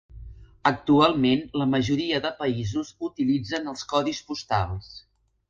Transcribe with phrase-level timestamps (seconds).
[0.69, 4.91] Actualment la majoria de països utilitzen els codis postals.